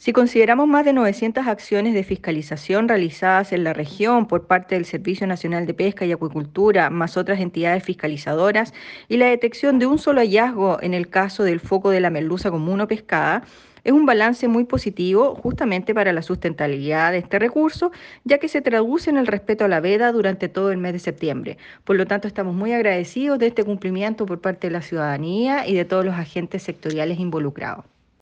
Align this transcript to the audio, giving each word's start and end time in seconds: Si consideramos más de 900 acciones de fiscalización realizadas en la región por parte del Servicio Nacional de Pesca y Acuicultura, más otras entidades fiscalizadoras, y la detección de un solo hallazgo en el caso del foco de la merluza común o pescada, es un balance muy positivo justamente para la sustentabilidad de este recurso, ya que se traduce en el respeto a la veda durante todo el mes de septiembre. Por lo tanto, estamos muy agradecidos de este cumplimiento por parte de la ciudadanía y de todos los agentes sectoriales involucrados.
Si 0.00 0.14
consideramos 0.14 0.66
más 0.66 0.86
de 0.86 0.94
900 0.94 1.46
acciones 1.46 1.92
de 1.92 2.04
fiscalización 2.04 2.88
realizadas 2.88 3.52
en 3.52 3.64
la 3.64 3.74
región 3.74 4.26
por 4.26 4.46
parte 4.46 4.74
del 4.74 4.86
Servicio 4.86 5.26
Nacional 5.26 5.66
de 5.66 5.74
Pesca 5.74 6.06
y 6.06 6.12
Acuicultura, 6.12 6.88
más 6.88 7.18
otras 7.18 7.38
entidades 7.38 7.84
fiscalizadoras, 7.84 8.72
y 9.08 9.18
la 9.18 9.26
detección 9.26 9.78
de 9.78 9.84
un 9.84 9.98
solo 9.98 10.22
hallazgo 10.22 10.78
en 10.80 10.94
el 10.94 11.10
caso 11.10 11.44
del 11.44 11.60
foco 11.60 11.90
de 11.90 12.00
la 12.00 12.08
merluza 12.08 12.50
común 12.50 12.80
o 12.80 12.88
pescada, 12.88 13.42
es 13.84 13.92
un 13.92 14.06
balance 14.06 14.48
muy 14.48 14.64
positivo 14.64 15.34
justamente 15.34 15.94
para 15.94 16.14
la 16.14 16.22
sustentabilidad 16.22 17.12
de 17.12 17.18
este 17.18 17.38
recurso, 17.38 17.92
ya 18.24 18.38
que 18.38 18.48
se 18.48 18.62
traduce 18.62 19.10
en 19.10 19.18
el 19.18 19.26
respeto 19.26 19.66
a 19.66 19.68
la 19.68 19.80
veda 19.80 20.12
durante 20.12 20.48
todo 20.48 20.72
el 20.72 20.78
mes 20.78 20.94
de 20.94 20.98
septiembre. 21.00 21.58
Por 21.84 21.96
lo 21.96 22.06
tanto, 22.06 22.26
estamos 22.26 22.54
muy 22.54 22.72
agradecidos 22.72 23.38
de 23.38 23.48
este 23.48 23.64
cumplimiento 23.64 24.24
por 24.24 24.40
parte 24.40 24.68
de 24.68 24.72
la 24.72 24.80
ciudadanía 24.80 25.68
y 25.68 25.74
de 25.74 25.84
todos 25.84 26.06
los 26.06 26.14
agentes 26.14 26.62
sectoriales 26.62 27.20
involucrados. 27.20 27.84